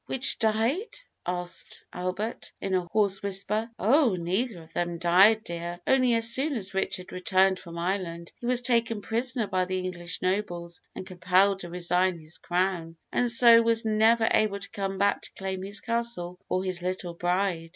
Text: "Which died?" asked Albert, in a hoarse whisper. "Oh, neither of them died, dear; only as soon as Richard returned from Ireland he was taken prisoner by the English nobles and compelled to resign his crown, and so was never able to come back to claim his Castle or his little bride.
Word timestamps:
"Which 0.07 0.39
died?" 0.39 0.95
asked 1.27 1.83
Albert, 1.93 2.53
in 2.59 2.73
a 2.73 2.87
hoarse 2.91 3.21
whisper. 3.21 3.69
"Oh, 3.77 4.15
neither 4.15 4.63
of 4.63 4.73
them 4.73 4.97
died, 4.97 5.43
dear; 5.43 5.79
only 5.85 6.15
as 6.15 6.27
soon 6.33 6.55
as 6.55 6.73
Richard 6.73 7.11
returned 7.11 7.59
from 7.59 7.77
Ireland 7.77 8.31
he 8.39 8.47
was 8.47 8.63
taken 8.63 9.01
prisoner 9.01 9.45
by 9.45 9.65
the 9.65 9.77
English 9.77 10.23
nobles 10.23 10.81
and 10.95 11.05
compelled 11.05 11.59
to 11.59 11.69
resign 11.69 12.17
his 12.17 12.39
crown, 12.39 12.95
and 13.11 13.29
so 13.29 13.61
was 13.61 13.85
never 13.85 14.27
able 14.33 14.57
to 14.59 14.71
come 14.71 14.97
back 14.97 15.21
to 15.21 15.33
claim 15.37 15.61
his 15.61 15.81
Castle 15.81 16.39
or 16.49 16.63
his 16.63 16.81
little 16.81 17.13
bride. 17.13 17.69